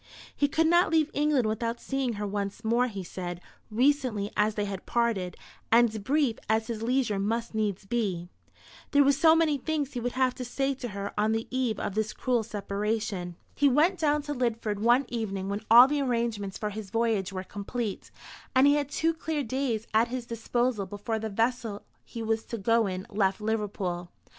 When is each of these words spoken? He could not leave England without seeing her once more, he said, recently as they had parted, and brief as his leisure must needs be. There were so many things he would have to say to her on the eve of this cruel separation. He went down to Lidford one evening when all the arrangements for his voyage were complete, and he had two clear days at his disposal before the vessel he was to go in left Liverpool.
He 0.35 0.47
could 0.47 0.65
not 0.65 0.89
leave 0.89 1.11
England 1.13 1.45
without 1.45 1.79
seeing 1.79 2.13
her 2.13 2.25
once 2.25 2.65
more, 2.65 2.87
he 2.87 3.03
said, 3.03 3.39
recently 3.69 4.31
as 4.35 4.55
they 4.55 4.65
had 4.65 4.87
parted, 4.87 5.37
and 5.71 6.03
brief 6.03 6.39
as 6.49 6.65
his 6.65 6.81
leisure 6.81 7.19
must 7.19 7.53
needs 7.53 7.85
be. 7.85 8.27
There 8.89 9.03
were 9.03 9.11
so 9.11 9.35
many 9.35 9.59
things 9.59 9.93
he 9.93 9.99
would 9.99 10.13
have 10.13 10.33
to 10.33 10.43
say 10.43 10.73
to 10.73 10.87
her 10.87 11.13
on 11.19 11.33
the 11.33 11.47
eve 11.51 11.79
of 11.79 11.93
this 11.93 12.13
cruel 12.13 12.41
separation. 12.41 13.35
He 13.53 13.69
went 13.69 13.99
down 13.99 14.23
to 14.23 14.33
Lidford 14.33 14.79
one 14.79 15.05
evening 15.07 15.49
when 15.49 15.61
all 15.69 15.87
the 15.87 16.01
arrangements 16.01 16.57
for 16.57 16.71
his 16.71 16.89
voyage 16.89 17.31
were 17.31 17.43
complete, 17.43 18.09
and 18.55 18.65
he 18.65 18.73
had 18.73 18.89
two 18.89 19.13
clear 19.13 19.43
days 19.43 19.85
at 19.93 20.07
his 20.07 20.25
disposal 20.25 20.87
before 20.87 21.19
the 21.19 21.29
vessel 21.29 21.83
he 22.03 22.23
was 22.23 22.43
to 22.45 22.57
go 22.57 22.87
in 22.87 23.05
left 23.11 23.39
Liverpool. 23.39 24.09